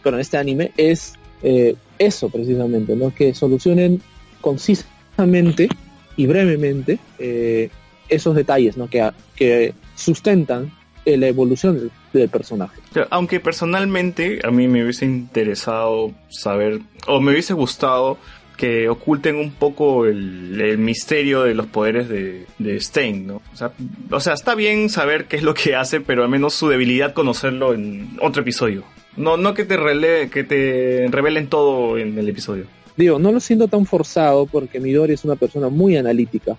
pero 0.01 0.17
en 0.17 0.21
este 0.21 0.37
anime, 0.37 0.73
es 0.75 1.13
eh, 1.41 1.75
eso 1.97 2.29
precisamente, 2.29 2.95
¿no? 2.95 3.13
Que 3.13 3.33
solucionen 3.33 4.01
concisamente 4.41 5.69
y 6.15 6.27
brevemente 6.27 6.99
eh, 7.19 7.69
esos 8.09 8.35
detalles 8.35 8.77
¿no? 8.77 8.89
que, 8.89 9.09
que 9.35 9.73
sustentan 9.95 10.71
la 11.05 11.27
evolución 11.27 11.91
del, 12.13 12.29
personaje. 12.29 12.79
Aunque 13.09 13.39
personalmente 13.39 14.39
a 14.43 14.51
mí 14.51 14.67
me 14.67 14.83
hubiese 14.83 15.05
interesado 15.05 16.13
saber, 16.29 16.79
o 17.07 17.19
me 17.19 17.31
hubiese 17.31 17.53
gustado 17.53 18.17
que 18.55 18.87
oculten 18.87 19.35
un 19.35 19.51
poco 19.51 20.05
el, 20.05 20.77
misterio 20.77 21.43
de 21.43 21.55
los 21.55 21.65
poderes 21.65 22.07
de, 22.07 22.45
de 22.59 22.79
Stein, 22.79 23.27
¿no? 23.27 23.41
O 23.51 23.55
sea, 23.55 23.71
o 24.11 24.19
sea, 24.19 24.33
está 24.33 24.55
bien 24.55 24.89
saber 24.89 25.25
qué 25.25 25.37
es 25.37 25.43
lo 25.43 25.53
que 25.55 25.75
hace, 25.75 25.99
pero 25.99 26.23
al 26.23 26.29
menos 26.29 26.53
su 26.53 26.69
debilidad 26.69 27.13
conocerlo 27.13 27.73
en 27.73 28.15
otro 28.21 28.43
episodio. 28.43 28.83
No, 29.17 29.37
no 29.37 29.53
que 29.53 29.65
te, 29.65 29.75
rele, 29.75 30.29
que 30.29 30.43
te 30.43 31.07
revelen 31.09 31.47
todo 31.47 31.97
en 31.97 32.17
el 32.17 32.29
episodio 32.29 32.65
digo, 32.97 33.19
no 33.19 33.31
lo 33.31 33.39
siento 33.39 33.67
tan 33.67 33.85
forzado 33.85 34.45
porque 34.45 34.79
Midori 34.79 35.13
es 35.13 35.25
una 35.25 35.35
persona 35.35 35.69
muy 35.69 35.97
analítica. 35.97 36.57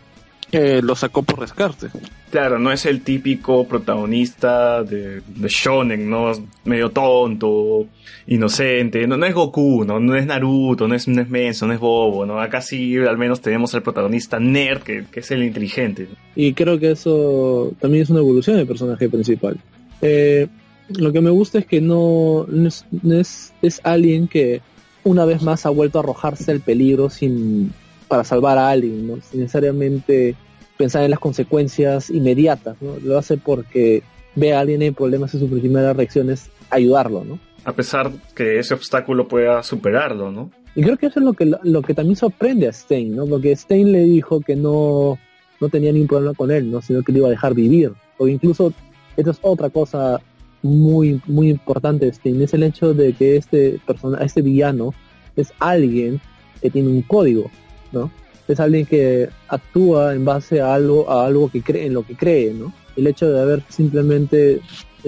Eh, 0.52 0.80
lo 0.82 0.94
sacó 0.94 1.22
por 1.24 1.40
rescate. 1.40 1.88
Claro, 2.30 2.60
no 2.60 2.70
es 2.70 2.86
el 2.86 3.02
típico 3.02 3.66
protagonista 3.66 4.84
de, 4.84 5.20
de 5.20 5.48
shonen, 5.48 6.08
¿no? 6.08 6.30
Medio 6.64 6.90
tonto, 6.90 7.86
inocente. 8.28 9.04
No, 9.06 9.16
no 9.16 9.26
es 9.26 9.34
Goku, 9.34 9.84
¿no? 9.84 9.98
No 9.98 10.14
es 10.16 10.26
Naruto, 10.26 10.86
no 10.86 10.94
es, 10.94 11.08
no 11.08 11.22
es 11.22 11.28
Menso, 11.28 11.66
no 11.66 11.72
es 11.72 11.80
Bobo, 11.80 12.24
¿no? 12.24 12.40
Acá 12.40 12.60
sí 12.60 12.96
al 12.98 13.18
menos 13.18 13.40
tenemos 13.40 13.74
al 13.74 13.82
protagonista 13.82 14.38
nerd, 14.38 14.82
que, 14.82 15.04
que 15.10 15.20
es 15.20 15.30
el 15.32 15.42
inteligente. 15.42 16.08
Y 16.36 16.52
creo 16.52 16.78
que 16.78 16.92
eso 16.92 17.72
también 17.80 18.04
es 18.04 18.10
una 18.10 18.20
evolución 18.20 18.56
del 18.56 18.66
personaje 18.66 19.08
principal. 19.08 19.58
Eh, 20.02 20.46
lo 20.88 21.12
que 21.12 21.20
me 21.20 21.30
gusta 21.30 21.58
es 21.58 21.66
que 21.66 21.80
no, 21.80 22.46
es, 22.66 22.84
es, 23.10 23.52
es 23.60 23.80
alguien 23.82 24.28
que 24.28 24.60
una 25.04 25.24
vez 25.24 25.42
más 25.42 25.66
ha 25.66 25.70
vuelto 25.70 25.98
a 25.98 26.02
arrojarse 26.02 26.50
el 26.50 26.60
peligro 26.60 27.10
sin, 27.10 27.72
para 28.08 28.24
salvar 28.24 28.58
a 28.58 28.70
alguien, 28.70 29.06
¿no? 29.06 29.16
Sin 29.20 29.40
necesariamente 29.40 30.34
pensar 30.76 31.04
en 31.04 31.10
las 31.10 31.20
consecuencias 31.20 32.10
inmediatas, 32.10 32.76
¿no? 32.80 32.96
Lo 33.02 33.18
hace 33.18 33.36
porque 33.36 34.02
ve 34.34 34.54
a 34.54 34.60
alguien 34.60 34.82
en 34.82 34.94
problemas 34.94 35.34
y 35.34 35.38
su 35.38 35.48
primera 35.48 35.92
reacción 35.92 36.30
es 36.30 36.50
ayudarlo, 36.70 37.24
¿no? 37.24 37.38
A 37.64 37.72
pesar 37.72 38.10
que 38.34 38.58
ese 38.58 38.74
obstáculo 38.74 39.28
pueda 39.28 39.62
superarlo, 39.62 40.30
¿no? 40.30 40.50
Y 40.74 40.82
creo 40.82 40.96
que 40.96 41.06
eso 41.06 41.20
es 41.20 41.24
lo 41.24 41.34
que, 41.34 41.52
lo 41.62 41.82
que 41.82 41.94
también 41.94 42.16
sorprende 42.16 42.66
a 42.66 42.72
Stein, 42.72 43.14
¿no? 43.14 43.26
Porque 43.26 43.54
Stein 43.54 43.92
le 43.92 44.00
dijo 44.00 44.40
que 44.40 44.56
no, 44.56 45.18
no 45.60 45.68
tenía 45.68 45.92
ningún 45.92 46.08
problema 46.08 46.34
con 46.34 46.50
él, 46.50 46.70
¿no? 46.70 46.82
Sino 46.82 47.02
que 47.02 47.12
le 47.12 47.18
iba 47.18 47.28
a 47.28 47.30
dejar 47.30 47.54
vivir. 47.54 47.92
O 48.18 48.26
incluso, 48.26 48.72
esto 49.16 49.30
es 49.30 49.38
otra 49.42 49.70
cosa 49.70 50.20
muy, 50.64 51.20
muy 51.26 51.50
importante 51.50 52.06
de 52.06 52.12
Stein, 52.12 52.40
es 52.40 52.54
el 52.54 52.62
hecho 52.62 52.94
de 52.94 53.12
que 53.12 53.36
este 53.36 53.78
persona, 53.86 54.18
este 54.24 54.40
villano 54.40 54.94
es 55.36 55.52
alguien 55.58 56.20
que 56.62 56.70
tiene 56.70 56.88
un 56.88 57.02
código, 57.02 57.50
¿no? 57.92 58.10
Es 58.48 58.58
alguien 58.60 58.86
que 58.86 59.28
actúa 59.48 60.14
en 60.14 60.24
base 60.24 60.62
a 60.62 60.74
algo, 60.74 61.10
a 61.10 61.26
algo 61.26 61.50
que 61.50 61.60
cree, 61.60 61.86
en 61.86 61.94
lo 61.94 62.02
que 62.02 62.16
cree, 62.16 62.54
¿no? 62.54 62.72
El 62.96 63.06
hecho 63.06 63.30
de 63.30 63.40
haber 63.40 63.62
simplemente 63.68 64.60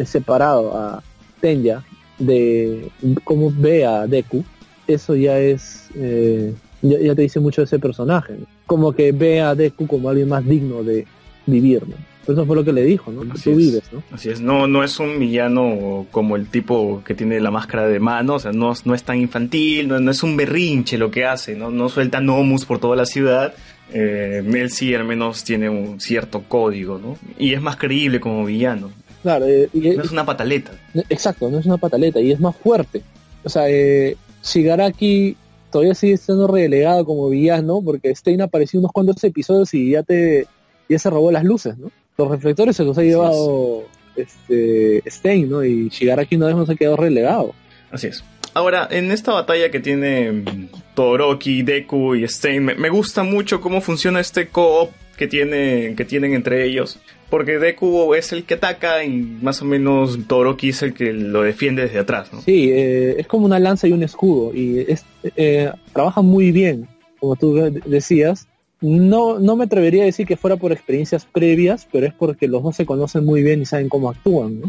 separado 0.04 0.76
a 0.76 1.02
Tenya 1.40 1.82
de 2.18 2.90
cómo 3.24 3.50
ve 3.56 3.86
a 3.86 4.06
Deku, 4.06 4.44
eso 4.86 5.14
ya 5.14 5.38
es, 5.38 5.88
eh, 5.94 6.54
ya, 6.82 7.14
te 7.14 7.22
dice 7.22 7.40
mucho 7.40 7.62
ese 7.62 7.78
personaje, 7.78 8.36
como 8.66 8.92
que 8.92 9.12
ve 9.12 9.40
a 9.40 9.54
Deku 9.54 9.86
como 9.86 10.10
alguien 10.10 10.28
más 10.28 10.44
digno 10.44 10.82
de 10.82 11.06
vivir. 11.46 11.82
Eso 12.26 12.44
fue 12.44 12.56
lo 12.56 12.64
que 12.64 12.72
le 12.72 12.82
dijo, 12.82 13.12
¿no? 13.12 13.32
Así 13.32 13.50
Tú 13.50 13.56
vives, 13.56 13.82
¿no? 13.92 14.02
Así 14.10 14.30
es, 14.30 14.40
no, 14.40 14.66
no 14.66 14.82
es 14.82 14.98
un 14.98 15.18
villano 15.18 16.06
como 16.10 16.36
el 16.36 16.48
tipo 16.48 17.02
que 17.04 17.14
tiene 17.14 17.40
la 17.40 17.50
máscara 17.50 17.86
de 17.86 18.00
mano, 18.00 18.34
o 18.34 18.38
sea, 18.38 18.52
no, 18.52 18.72
no 18.84 18.94
es 18.94 19.02
tan 19.04 19.18
infantil, 19.18 19.88
no, 19.88 20.10
es 20.10 20.22
un 20.22 20.36
berrinche 20.36 20.98
lo 20.98 21.10
que 21.10 21.24
hace, 21.24 21.54
¿no? 21.54 21.70
No 21.70 21.88
suelta 21.88 22.20
gnomus 22.20 22.64
por 22.64 22.78
toda 22.78 22.96
la 22.96 23.06
ciudad. 23.06 23.54
Eh, 23.92 24.42
él 24.44 24.70
sí 24.70 24.92
al 24.94 25.04
menos 25.04 25.44
tiene 25.44 25.68
un 25.68 26.00
cierto 26.00 26.42
código, 26.48 26.98
¿no? 26.98 27.16
Y 27.38 27.54
es 27.54 27.62
más 27.62 27.76
creíble 27.76 28.18
como 28.18 28.44
villano. 28.44 28.90
Claro, 29.22 29.46
eh, 29.46 29.68
no 29.72 30.02
es 30.02 30.10
una 30.10 30.26
pataleta. 30.26 30.72
Exacto, 31.08 31.48
no 31.48 31.58
es 31.58 31.66
una 31.66 31.76
pataleta 31.76 32.20
y 32.20 32.32
es 32.32 32.40
más 32.40 32.56
fuerte. 32.56 33.02
O 33.44 33.48
sea, 33.48 33.68
eh, 33.68 34.16
Shigaraki 34.42 35.36
todavía 35.70 35.94
sigue 35.94 36.16
siendo 36.16 36.46
relegado 36.46 37.04
como 37.04 37.28
villano 37.28 37.80
porque 37.84 38.14
Stein 38.14 38.42
apareció 38.42 38.80
unos 38.80 38.92
cuantos 38.92 39.22
episodios 39.22 39.72
y 39.74 39.90
ya 39.90 40.02
te 40.02 40.46
ya 40.88 40.98
se 40.98 41.10
robó 41.10 41.32
las 41.32 41.44
luces, 41.44 41.76
¿no? 41.76 41.90
Los 42.16 42.30
reflectores 42.30 42.76
se 42.76 42.84
los 42.84 42.96
ha 42.98 43.02
llevado 43.02 43.84
este, 44.16 45.02
Stein, 45.08 45.50
¿no? 45.50 45.64
Y 45.64 45.88
Shigaraki 45.88 46.36
una 46.36 46.46
vez 46.46 46.56
nos 46.56 46.70
ha 46.70 46.74
quedado 46.74 46.96
relegado. 46.96 47.54
Así 47.90 48.08
es. 48.08 48.24
Ahora, 48.54 48.88
en 48.90 49.12
esta 49.12 49.32
batalla 49.32 49.70
que 49.70 49.80
tiene 49.80 50.32
mm, 50.32 50.68
Todoroki, 50.94 51.62
Deku 51.62 52.14
y 52.14 52.26
Stein, 52.26 52.64
me, 52.64 52.88
gusta 52.88 53.22
mucho 53.22 53.60
cómo 53.60 53.82
funciona 53.82 54.18
este 54.18 54.48
co-op 54.48 54.92
que, 55.18 55.26
tiene, 55.26 55.94
que 55.94 56.06
tienen 56.06 56.32
entre 56.32 56.64
ellos. 56.64 56.98
Porque 57.28 57.58
Deku 57.58 58.14
es 58.14 58.32
el 58.32 58.44
que 58.44 58.54
ataca 58.54 59.04
y 59.04 59.10
más 59.10 59.60
o 59.60 59.66
menos 59.66 60.18
Todoroki 60.26 60.70
es 60.70 60.82
el 60.82 60.94
que 60.94 61.12
lo 61.12 61.42
defiende 61.42 61.82
desde 61.82 61.98
atrás, 61.98 62.32
¿no? 62.32 62.40
Sí, 62.40 62.70
eh, 62.70 63.16
es 63.18 63.26
como 63.26 63.44
una 63.44 63.58
lanza 63.58 63.88
y 63.88 63.92
un 63.92 64.02
escudo. 64.02 64.54
Y 64.54 64.86
es, 64.88 65.04
eh, 65.36 65.70
trabajan 65.92 66.24
muy 66.24 66.50
bien, 66.50 66.88
como 67.18 67.36
tú 67.36 67.54
decías. 67.84 68.48
No, 68.80 69.38
no 69.38 69.56
me 69.56 69.64
atrevería 69.64 70.02
a 70.02 70.06
decir 70.06 70.26
que 70.26 70.36
fuera 70.36 70.56
por 70.56 70.72
experiencias 70.72 71.24
previas, 71.24 71.88
pero 71.90 72.06
es 72.06 72.12
porque 72.12 72.46
los 72.46 72.62
dos 72.62 72.76
se 72.76 72.86
conocen 72.86 73.24
muy 73.24 73.42
bien 73.42 73.62
y 73.62 73.66
saben 73.66 73.88
cómo 73.88 74.10
actúan. 74.10 74.62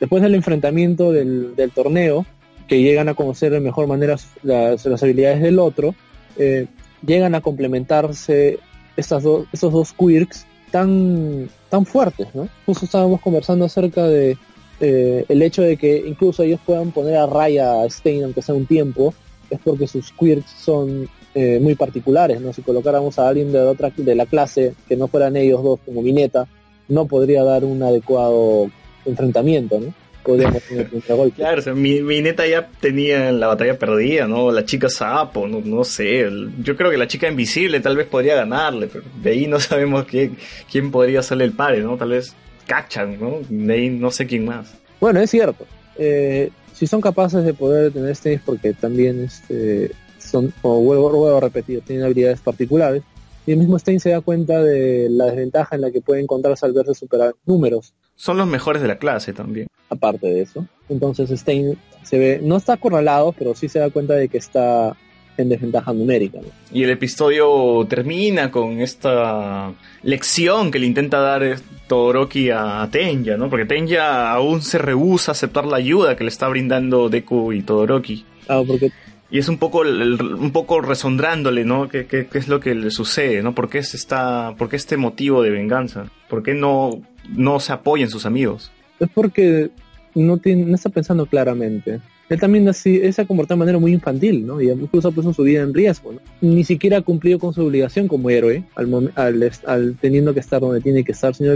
Después 0.00 0.22
del 0.22 0.34
enfrentamiento 0.34 1.12
del, 1.12 1.54
torneo, 1.74 2.26
que 2.66 2.82
llegan 2.82 3.08
a 3.08 3.14
conocer 3.14 3.52
de 3.52 3.60
mejor 3.60 3.86
manera 3.86 4.16
las, 4.42 5.02
habilidades 5.02 5.40
del 5.40 5.60
otro, 5.60 5.94
eh, 6.36 6.66
llegan 7.06 7.34
a 7.36 7.40
complementarse 7.40 8.58
estas 8.96 9.24
esos 9.52 9.72
dos 9.72 9.92
quirks 9.92 10.46
tan, 10.72 11.48
tan 11.70 11.86
fuertes. 11.86 12.28
¿no? 12.34 12.48
Justo 12.66 12.84
estábamos 12.84 13.20
conversando 13.20 13.64
acerca 13.66 14.08
de 14.08 14.36
eh, 14.80 15.24
el 15.28 15.40
hecho 15.42 15.62
de 15.62 15.76
que 15.76 16.02
incluso 16.04 16.42
ellos 16.42 16.58
puedan 16.66 16.90
poner 16.90 17.16
a 17.16 17.26
raya 17.26 17.82
a 17.82 17.88
Stein, 17.88 18.24
aunque 18.24 18.42
sea 18.42 18.56
un 18.56 18.66
tiempo, 18.66 19.14
es 19.50 19.60
porque 19.62 19.86
sus 19.86 20.10
quirks 20.10 20.50
son 20.50 21.08
eh, 21.34 21.58
muy 21.60 21.74
particulares, 21.74 22.40
¿no? 22.40 22.52
Si 22.52 22.62
colocáramos 22.62 23.18
a 23.18 23.28
alguien 23.28 23.52
de 23.52 23.60
otra 23.60 23.90
de 23.96 24.14
la 24.14 24.26
clase 24.26 24.74
que 24.88 24.96
no 24.96 25.08
fueran 25.08 25.36
ellos 25.36 25.62
dos 25.62 25.80
como 25.84 26.02
Mineta, 26.02 26.46
no 26.88 27.06
podría 27.06 27.42
dar 27.42 27.64
un 27.64 27.82
adecuado 27.82 28.70
enfrentamiento, 29.06 29.80
¿no? 29.80 29.94
Podríamos 30.22 30.62
tener 30.68 30.88
un 30.92 31.30
Claro, 31.30 31.58
o 31.58 31.62
sea, 31.62 31.74
Mineta 31.74 32.46
ya 32.46 32.68
tenía 32.80 33.32
la 33.32 33.46
batalla 33.46 33.78
perdida, 33.78 34.28
¿no? 34.28 34.52
La 34.52 34.64
chica 34.64 34.88
sapo, 34.88 35.48
no, 35.48 35.60
no 35.60 35.84
sé. 35.84 36.28
Yo 36.62 36.76
creo 36.76 36.90
que 36.90 36.98
la 36.98 37.08
chica 37.08 37.28
invisible 37.28 37.80
tal 37.80 37.96
vez 37.96 38.06
podría 38.06 38.36
ganarle, 38.36 38.88
pero 38.88 39.04
de 39.22 39.30
ahí 39.30 39.46
no 39.46 39.58
sabemos 39.60 40.04
quién, 40.04 40.36
quién 40.70 40.90
podría 40.90 41.20
hacerle 41.20 41.44
el 41.44 41.52
pare, 41.52 41.80
¿no? 41.80 41.96
Tal 41.96 42.10
vez 42.10 42.34
Cachan, 42.66 43.18
¿no? 43.18 43.38
De 43.48 43.72
ahí 43.72 43.88
no 43.88 44.10
sé 44.10 44.26
quién 44.26 44.44
más. 44.44 44.74
Bueno, 45.00 45.20
es 45.20 45.30
cierto. 45.30 45.66
Eh, 45.96 46.50
si 46.72 46.86
son 46.86 47.00
capaces 47.00 47.44
de 47.44 47.54
poder 47.54 47.92
tener 47.92 48.10
este 48.10 48.40
porque 48.44 48.72
también 48.72 49.24
este, 49.24 49.92
son, 50.32 50.52
como 50.62 50.80
vuelvo, 50.80 51.36
a 51.36 51.40
repetir, 51.40 51.82
tienen 51.82 52.04
habilidades 52.04 52.40
particulares. 52.40 53.02
Y 53.46 53.52
el 53.52 53.58
mismo 53.58 53.78
Stein 53.78 54.00
se 54.00 54.10
da 54.10 54.20
cuenta 54.20 54.62
de 54.62 55.08
la 55.10 55.26
desventaja 55.26 55.76
en 55.76 55.82
la 55.82 55.90
que 55.90 56.00
puede 56.00 56.20
encontrarse 56.20 56.64
al 56.64 56.72
verse 56.72 56.94
superar 56.94 57.34
números. 57.44 57.92
Son 58.16 58.36
los 58.36 58.46
mejores 58.46 58.82
de 58.82 58.88
la 58.88 58.98
clase 58.98 59.32
también. 59.32 59.66
Aparte 59.88 60.28
de 60.28 60.42
eso. 60.42 60.66
Entonces 60.88 61.28
Stein 61.38 61.76
se 62.02 62.18
ve, 62.18 62.40
no 62.42 62.56
está 62.56 62.74
acorralado, 62.74 63.32
pero 63.32 63.54
sí 63.54 63.68
se 63.68 63.78
da 63.78 63.90
cuenta 63.90 64.14
de 64.14 64.28
que 64.28 64.38
está 64.38 64.96
en 65.36 65.48
desventaja 65.48 65.92
numérica. 65.92 66.38
Y 66.72 66.82
el 66.82 66.90
episodio 66.90 67.86
termina 67.88 68.50
con 68.50 68.80
esta 68.80 69.72
lección 70.02 70.70
que 70.70 70.78
le 70.78 70.86
intenta 70.86 71.20
dar 71.20 71.56
Todoroki 71.88 72.50
a 72.50 72.88
Tenya, 72.90 73.36
¿no? 73.36 73.50
Porque 73.50 73.66
Tenya 73.66 74.30
aún 74.30 74.62
se 74.62 74.78
rehúsa 74.78 75.30
a 75.30 75.32
aceptar 75.32 75.66
la 75.66 75.78
ayuda 75.78 76.16
que 76.16 76.24
le 76.24 76.28
está 76.28 76.48
brindando 76.48 77.08
Deku 77.08 77.52
y 77.52 77.62
Todoroki. 77.62 78.24
Ah, 78.48 78.62
porque 78.66 78.90
y 79.32 79.38
es 79.38 79.48
un 79.48 79.56
poco 79.56 79.80
un 79.80 80.50
poco 80.52 80.82
resondrándole, 80.82 81.64
¿no? 81.64 81.88
¿Qué, 81.88 82.06
¿Qué, 82.06 82.28
es 82.34 82.48
lo 82.48 82.60
que 82.60 82.74
le 82.74 82.90
sucede, 82.90 83.42
¿no? 83.42 83.54
¿Por 83.54 83.70
qué, 83.70 83.78
es 83.78 83.94
esta, 83.94 84.54
¿Por 84.58 84.68
qué 84.68 84.76
este 84.76 84.98
motivo 84.98 85.42
de 85.42 85.48
venganza? 85.48 86.04
¿Por 86.28 86.42
qué 86.42 86.52
no, 86.52 87.00
no 87.34 87.58
se 87.58 87.72
apoya 87.72 88.04
en 88.04 88.10
sus 88.10 88.26
amigos? 88.26 88.70
Es 89.00 89.08
porque 89.08 89.70
no, 90.14 90.36
tiene, 90.36 90.66
no 90.66 90.74
está 90.74 90.90
pensando 90.90 91.24
claramente. 91.24 92.02
Él 92.28 92.38
también 92.38 92.68
así, 92.68 93.10
se 93.10 93.22
ha 93.22 93.24
comportado 93.24 93.56
de 93.56 93.60
manera 93.60 93.78
muy 93.78 93.94
infantil, 93.94 94.46
¿no? 94.46 94.60
Y 94.60 94.70
incluso 94.70 95.10
puso 95.12 95.32
su 95.32 95.44
vida 95.44 95.62
en 95.62 95.72
riesgo, 95.72 96.12
¿no? 96.12 96.20
Ni 96.42 96.62
siquiera 96.62 96.98
ha 96.98 97.02
cumplido 97.02 97.38
con 97.38 97.54
su 97.54 97.64
obligación 97.64 98.08
como 98.08 98.28
héroe, 98.28 98.64
al, 98.74 99.12
al, 99.14 99.50
al 99.66 99.96
teniendo 99.98 100.34
que 100.34 100.40
estar 100.40 100.60
donde 100.60 100.82
tiene 100.82 101.04
que 101.04 101.12
estar, 101.12 101.34
sino 101.34 101.54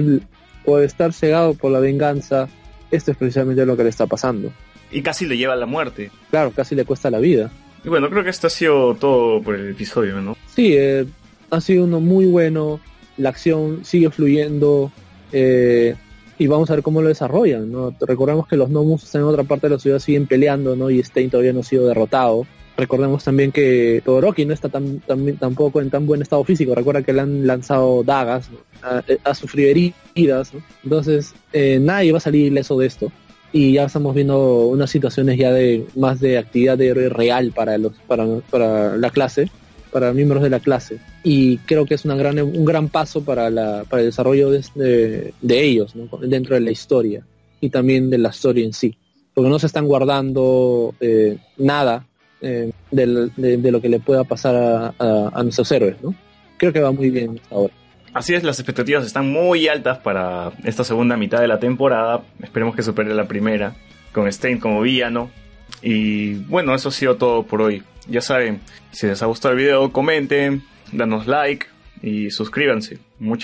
por 0.65 0.83
estar 0.83 1.13
cegado 1.13 1.53
por 1.53 1.71
la 1.71 1.81
venganza, 1.81 2.49
esto 2.91 3.11
es 3.11 3.19
precisamente 3.19 3.67
lo 3.67 3.77
que 3.77 3.83
le 3.83 3.91
está 3.91 4.07
pasando. 4.07 4.51
Y 4.91 5.03
casi 5.03 5.27
le 5.27 5.37
lleva 5.37 5.53
a 5.53 5.57
la 5.57 5.67
muerte. 5.67 6.11
Claro, 6.31 6.53
casi 6.53 6.75
le 6.75 6.87
cuesta 6.87 7.11
la 7.11 7.19
vida. 7.19 7.51
Y 7.87 7.89
bueno, 7.89 8.11
creo 8.11 8.25
que 8.25 8.31
esto 8.31 8.49
ha 8.49 8.51
sido 8.51 8.97
todo 8.97 9.41
por 9.41 9.55
el 9.55 9.71
episodio, 9.71 10.21
¿no? 10.21 10.37
Sí, 10.53 10.75
eh, 10.77 11.07
ha 11.51 11.61
sido 11.61 11.85
uno 11.85 12.01
muy 12.01 12.27
bueno, 12.27 12.81
la 13.17 13.29
acción 13.29 13.85
sigue 13.85 14.11
fluyendo 14.11 14.91
eh, 15.31 15.95
y 16.37 16.49
vamos 16.49 16.69
a 16.69 16.75
ver 16.75 16.83
cómo 16.83 17.01
lo 17.01 17.07
desarrollan, 17.07 17.71
¿no? 17.71 17.95
Recordemos 18.01 18.49
que 18.49 18.57
los 18.57 18.71
Nomus 18.71 19.05
están 19.05 19.21
en 19.21 19.29
otra 19.29 19.45
parte 19.45 19.69
de 19.69 19.75
la 19.75 19.79
ciudad, 19.79 20.01
siguen 20.01 20.27
peleando, 20.27 20.75
¿no? 20.75 20.91
Y 20.91 21.01
Stein 21.01 21.31
todavía 21.31 21.53
no 21.53 21.61
ha 21.61 21.63
sido 21.63 21.87
derrotado. 21.87 22.45
Recordemos 22.77 23.23
también 23.23 23.53
que 23.53 24.03
Todoroki 24.05 24.45
no 24.47 24.53
está 24.53 24.69
tan, 24.69 25.01
tampoco 25.39 25.81
en 25.81 25.89
tan 25.89 26.07
buen 26.07 26.23
estado 26.23 26.43
físico. 26.43 26.75
Recuerda 26.75 27.03
que 27.03 27.13
le 27.13 27.21
han 27.21 27.47
lanzado 27.47 28.03
dagas, 28.03 28.51
ha, 28.83 29.35
sufrido 29.35 29.71
heridas. 29.71 30.53
¿no? 30.53 30.61
Entonces, 30.83 31.37
eh, 31.53 31.79
nadie 31.81 32.11
va 32.11 32.19
a 32.19 32.21
salir 32.21 32.47
ileso 32.47 32.77
de 32.81 32.89
esto 32.89 33.13
y 33.53 33.73
ya 33.73 33.85
estamos 33.85 34.15
viendo 34.15 34.67
unas 34.67 34.91
situaciones 34.91 35.39
ya 35.39 35.53
de 35.53 35.87
más 35.97 36.21
de 36.21 36.39
actividad 36.39 36.79
real 37.11 37.53
para 37.53 37.79
los 37.79 37.93
para, 38.07 38.27
para 38.51 38.97
la 38.97 39.11
clase 39.11 39.51
para 39.93 40.13
miembros 40.13 40.43
de 40.43 40.51
la 40.51 40.61
clase. 40.61 40.99
Y 41.23 41.57
creo 41.59 41.87
que 41.87 41.95
es 41.95 42.05
una 42.05 42.17
gran 42.17 42.39
un 42.39 42.65
gran 42.65 42.89
paso 42.89 43.25
para 43.25 43.49
la 43.49 43.85
para 43.89 44.03
el 44.03 44.09
desarrollo 44.09 44.51
de, 44.51 45.33
de, 45.41 45.65
ellos 45.65 45.95
dentro 46.21 46.55
de 46.55 46.61
la 46.61 46.71
historia 46.71 47.25
y 47.63 47.71
también 47.71 48.11
de 48.11 48.19
la 48.19 48.29
historia 48.29 48.65
en 48.65 48.75
sí. 48.75 48.95
Porque 49.33 49.49
no 49.49 49.59
se 49.59 49.67
están 49.67 49.87
guardando 49.87 50.95
eh, 51.01 51.39
nada 51.57 52.07
eh, 52.43 52.73
de, 52.91 53.07
lo 53.07 53.81
que 53.81 53.89
le 53.89 54.01
pueda 54.01 54.25
pasar 54.25 54.55
a, 54.55 54.95
a, 54.99 55.31
a 55.33 55.43
nuestros 55.43 55.73
héroes 55.73 55.97
no 56.03 56.15
creo 56.59 56.73
que 56.73 56.81
va 56.81 56.93
muy 56.93 57.09
bien 57.11 57.41
ahora 57.51 57.73
Así 58.15 58.35
es, 58.35 58.43
las 58.43 58.59
expectativas 58.59 59.05
están 59.05 59.31
muy 59.31 59.69
altas 59.69 59.99
para 59.99 60.53
esta 60.65 60.85
segunda 60.85 61.17
mitad 61.17 61.41
de 61.41 61.49
la 61.49 61.61
temporada. 61.61 62.23
Esperemos 62.43 62.75
que 62.75 62.83
supere 62.83 63.15
la 63.15 63.29
primera, 63.29 63.75
con 64.13 64.31
Stein 64.33 64.59
como 64.59 64.81
villano. 64.81 65.31
Y 65.83 66.35
bueno, 66.35 66.75
eso 66.75 66.89
ha 66.89 66.93
sido 66.93 67.17
todo 67.17 67.43
por 67.43 67.61
hoy. 67.61 67.83
Ya 68.09 68.21
saben, 68.21 68.61
si 68.91 69.07
les 69.07 69.23
ha 69.23 69.27
gustado 69.27 69.53
el 69.53 69.61
video, 69.61 69.93
comenten, 69.93 70.63
danos 70.93 71.27
like 71.27 71.67
y 72.03 72.31
suscríbanse. 72.31 72.99
Muchas 73.19 73.35